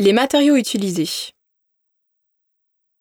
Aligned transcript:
Les 0.00 0.12
matériaux 0.12 0.54
utilisés. 0.54 1.32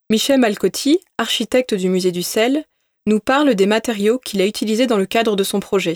Michel 0.09 0.39
Malcotti, 0.39 0.99
architecte 1.19 1.75
du 1.75 1.89
musée 1.89 2.11
du 2.11 2.23
sel, 2.23 2.65
nous 3.05 3.19
parle 3.19 3.53
des 3.53 3.67
matériaux 3.67 4.17
qu'il 4.17 4.41
a 4.41 4.47
utilisés 4.47 4.87
dans 4.87 4.97
le 4.97 5.05
cadre 5.05 5.35
de 5.35 5.43
son 5.43 5.59
projet. 5.59 5.95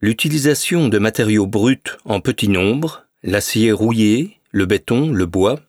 L'utilisation 0.00 0.88
de 0.88 0.98
matériaux 0.98 1.46
bruts 1.46 1.96
en 2.04 2.20
petit 2.20 2.48
nombre, 2.48 3.06
l'acier 3.22 3.70
rouillé, 3.70 4.40
le 4.50 4.66
béton, 4.66 5.12
le 5.12 5.26
bois, 5.26 5.60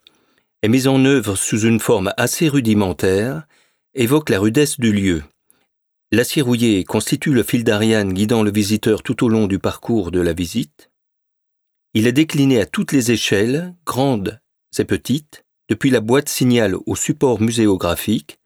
est 0.63 0.69
mise 0.69 0.87
en 0.87 1.05
œuvre 1.05 1.35
sous 1.35 1.67
une 1.67 1.79
forme 1.79 2.15
assez 2.17 2.49
rudimentaire, 2.49 3.47
évoque 3.93 4.31
la 4.31 4.39
rudesse 4.39 4.79
du 4.79 4.91
lieu. 4.91 5.21
L'acier 6.11 6.41
rouillé 6.41 6.83
constitue 6.85 7.33
le 7.33 7.43
fil 7.43 7.63
d'Ariane 7.63 8.13
guidant 8.13 8.41
le 8.41 8.51
visiteur 8.51 9.03
tout 9.03 9.23
au 9.23 9.29
long 9.29 9.45
du 9.45 9.59
parcours 9.59 10.09
de 10.09 10.19
la 10.19 10.33
visite. 10.33 10.89
Il 11.93 12.07
est 12.07 12.13
décliné 12.13 12.59
à 12.59 12.65
toutes 12.65 12.93
les 12.93 13.11
échelles, 13.11 13.75
grandes 13.85 14.41
et 14.79 14.85
petites, 14.85 15.45
depuis 15.69 15.91
la 15.91 16.01
boîte 16.01 16.27
signal 16.27 16.75
au 16.87 16.95
support 16.95 17.41
muséographique, 17.41 18.39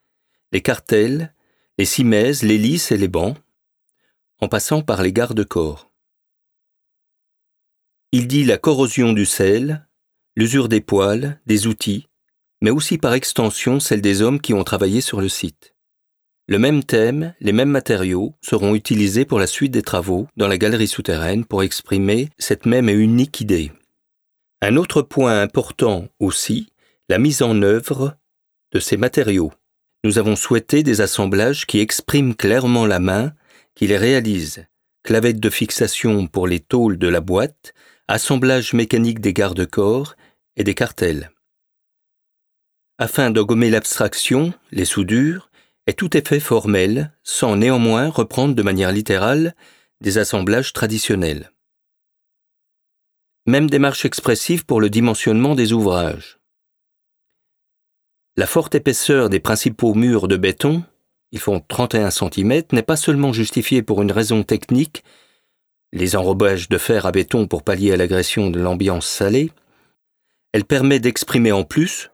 les 0.52 0.62
cartels, 0.62 1.34
les 1.78 1.86
cimaises, 1.86 2.44
les 2.44 2.58
lisses 2.58 2.92
et 2.92 2.98
les 2.98 3.08
bancs, 3.08 3.38
en 4.42 4.50
passant 4.50 4.82
par 4.82 5.02
les 5.02 5.14
garde-corps. 5.14 5.90
Il 8.12 8.28
dit 8.28 8.44
la 8.44 8.58
corrosion 8.58 9.14
du 9.14 9.26
sel, 9.26 9.88
l'usure 10.36 10.68
des 10.68 10.82
poils, 10.82 11.40
des 11.46 11.66
outils, 11.68 12.10
mais 12.62 12.72
aussi 12.72 12.98
par 12.98 13.14
extension 13.14 13.80
celle 13.80 14.02
des 14.02 14.22
hommes 14.22 14.42
qui 14.42 14.54
ont 14.54 14.66
travaillé 14.66 15.00
sur 15.00 15.22
le 15.22 15.30
site. 15.30 15.74
Le 16.48 16.60
même 16.60 16.84
thème, 16.84 17.34
les 17.40 17.54
mêmes 17.54 17.70
matériaux 17.70 18.34
seront 18.42 18.76
utilisés 18.76 19.24
pour 19.24 19.40
la 19.40 19.48
suite 19.48 19.72
des 19.72 19.82
travaux 19.82 20.28
dans 20.36 20.50
la 20.50 20.58
galerie 20.58 20.90
souterraine 20.90 21.46
pour 21.46 21.64
exprimer 21.64 22.30
cette 22.38 22.66
même 22.66 22.90
et 22.90 22.94
unique 22.94 23.40
idée. 23.40 23.72
Un 24.62 24.76
autre 24.76 25.02
point 25.02 25.42
important 25.42 26.10
aussi, 26.20 26.68
la 27.08 27.18
mise 27.18 27.42
en 27.42 27.62
œuvre 27.62 28.18
de 28.74 28.80
ces 28.80 28.98
matériaux. 28.98 29.54
Nous 30.04 30.18
avons 30.18 30.36
souhaité 30.36 30.84
des 30.84 31.00
assemblages 31.00 31.66
qui 31.66 31.80
expriment 31.80 32.36
clairement 32.36 32.86
la 32.86 33.00
main, 33.00 33.34
qui 33.74 33.88
les 33.88 33.98
réalise. 33.98 34.66
Clavette 35.04 35.40
de 35.40 35.50
fixation 35.50 36.28
pour 36.28 36.48
les 36.48 36.60
tôles 36.60 36.98
de 36.98 37.08
la 37.08 37.22
boîte, 37.22 37.74
assemblage 38.10 38.74
mécanique 38.74 39.22
des 39.22 39.34
garde-corps 39.34 40.16
et 40.58 40.66
des 40.66 40.74
cartels. 40.74 41.32
Afin 42.98 43.32
de 43.32 43.42
l'abstraction, 43.70 44.54
les 44.72 44.86
soudures, 44.86 45.50
est 45.88 45.98
tout 45.98 46.16
effet 46.16 46.40
formel, 46.40 47.14
sans 47.24 47.56
néanmoins 47.56 48.10
reprendre 48.10 48.56
de 48.56 48.64
manière 48.64 48.92
littérale 48.92 49.56
des 50.02 50.18
assemblages 50.18 50.74
traditionnels. 50.74 51.52
Même 53.46 53.70
démarche 53.70 54.06
expressive 54.06 54.66
pour 54.66 54.80
le 54.80 54.90
dimensionnement 54.90 55.56
des 55.56 55.74
ouvrages. 55.74 56.40
La 58.36 58.48
forte 58.48 58.76
épaisseur 58.76 59.30
des 59.30 59.40
principaux 59.40 59.94
murs 59.94 60.28
de 60.28 60.38
béton, 60.38 60.84
ils 61.32 61.40
font 61.40 61.60
31 61.60 62.10
cm, 62.10 62.64
n'est 62.72 62.82
pas 62.82 62.96
seulement 62.96 63.34
justifiée 63.34 63.84
pour 63.84 64.02
une 64.02 64.12
raison 64.12 64.44
technique, 64.44 65.04
les 65.92 66.16
enrobages 66.16 66.70
de 66.70 66.78
fer 66.78 67.06
à 67.06 67.12
béton 67.12 67.48
pour 67.48 67.64
pallier 67.64 67.92
à 67.92 67.98
l'agression 67.98 68.50
de 68.50 68.60
l'ambiance 68.60 69.06
salée, 69.06 69.52
elle 70.54 70.66
permet 70.66 71.00
d'exprimer 71.00 71.52
en 71.52 71.64
plus, 71.64 72.12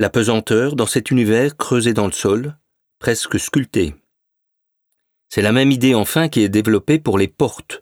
la 0.00 0.10
pesanteur 0.10 0.76
dans 0.76 0.86
cet 0.86 1.10
univers 1.10 1.56
creusé 1.56 1.92
dans 1.92 2.06
le 2.06 2.12
sol, 2.12 2.56
presque 3.00 3.38
sculpté. 3.38 3.94
C'est 5.28 5.42
la 5.42 5.52
même 5.52 5.72
idée 5.72 5.94
enfin 5.94 6.28
qui 6.28 6.40
est 6.40 6.48
développée 6.48 6.98
pour 7.00 7.18
les 7.18 7.26
portes. 7.26 7.80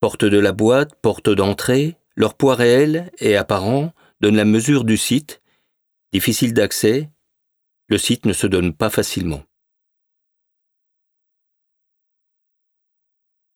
Portes 0.00 0.26
de 0.26 0.38
la 0.38 0.52
boîte, 0.52 0.94
portes 1.00 1.30
d'entrée, 1.30 1.96
leur 2.14 2.34
poids 2.34 2.54
réel 2.54 3.10
et 3.18 3.36
apparent 3.36 3.92
donne 4.20 4.36
la 4.36 4.44
mesure 4.44 4.84
du 4.84 4.98
site. 4.98 5.42
Difficile 6.12 6.52
d'accès, 6.52 7.10
le 7.88 7.98
site 7.98 8.26
ne 8.26 8.34
se 8.34 8.46
donne 8.46 8.74
pas 8.74 8.90
facilement. 8.90 9.42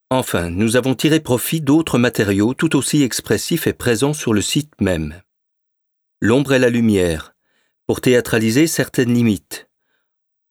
Enfin, 0.09 0.49
nous 0.49 0.75
avons 0.75 0.95
tiré 0.95 1.19
profit 1.19 1.61
d'autres 1.61 1.99
matériaux 1.99 2.55
tout 2.55 2.75
aussi 2.75 3.03
expressifs 3.03 3.67
et 3.67 3.73
présents 3.73 4.13
sur 4.13 4.33
le 4.33 4.41
site 4.41 4.73
même 4.81 5.21
l'ombre 6.21 6.53
et 6.53 6.59
la 6.59 6.69
lumière, 6.69 7.35
pour 7.87 8.01
théâtraliser 8.01 8.67
certaines 8.67 9.13
limites, 9.13 9.69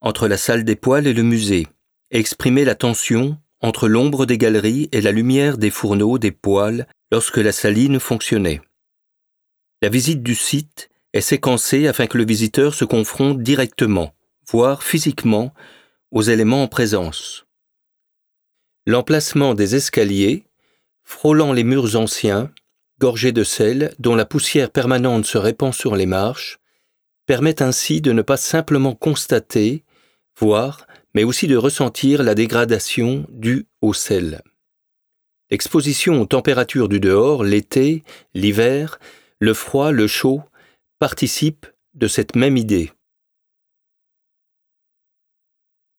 entre 0.00 0.28
la 0.28 0.36
salle 0.36 0.64
des 0.64 0.76
poils 0.76 1.06
et 1.06 1.12
le 1.12 1.22
musée, 1.22 1.66
exprimer 2.10 2.64
la 2.64 2.74
tension 2.74 3.38
entre 3.60 3.88
l'ombre 3.88 4.24
des 4.24 4.38
galeries 4.38 4.88
et 4.92 5.00
la 5.00 5.12
lumière 5.12 5.58
des 5.58 5.70
fourneaux 5.70 6.18
des 6.18 6.30
poils 6.30 6.86
lorsque 7.10 7.38
la 7.38 7.52
saline 7.52 8.00
fonctionnait. 8.00 8.60
La 9.82 9.88
visite 9.88 10.22
du 10.22 10.34
site 10.34 10.90
est 11.12 11.20
séquencée 11.20 11.86
afin 11.86 12.06
que 12.06 12.18
le 12.18 12.24
visiteur 12.24 12.74
se 12.74 12.84
confronte 12.84 13.42
directement, 13.42 14.14
voire 14.48 14.82
physiquement, 14.82 15.52
aux 16.10 16.22
éléments 16.22 16.62
en 16.62 16.68
présence. 16.68 17.46
L'emplacement 18.86 19.54
des 19.54 19.74
escaliers, 19.74 20.46
frôlant 21.02 21.52
les 21.52 21.64
murs 21.64 21.96
anciens, 21.96 22.50
gorgée 23.00 23.32
de 23.32 23.44
sel, 23.44 23.94
dont 23.98 24.14
la 24.14 24.25
poussière 24.25 24.70
permanente 24.70 25.25
se 25.25 25.38
répand 25.38 25.72
sur 25.72 25.97
les 25.97 26.06
marches, 26.06 26.59
permet 27.26 27.62
ainsi 27.62 28.00
de 28.00 28.12
ne 28.12 28.22
pas 28.22 28.36
simplement 28.36 28.94
constater, 28.94 29.84
voir, 30.38 30.86
mais 31.14 31.25
aussi 31.25 31.47
de 31.47 31.56
ressentir 31.56 32.22
la 32.22 32.34
dégradation 32.34 33.26
due 33.31 33.66
au 33.81 33.92
sel. 33.92 34.42
L'exposition 35.50 36.20
aux 36.20 36.26
températures 36.26 36.88
du 36.88 37.00
dehors, 37.00 37.42
l'été, 37.42 38.03
l'hiver, 38.34 38.98
le 39.38 39.54
froid, 39.54 39.92
le 39.92 40.06
chaud, 40.06 40.42
participent 40.98 41.66
de 41.94 42.06
cette 42.06 42.37
même 42.37 42.56
idée. 42.56 42.91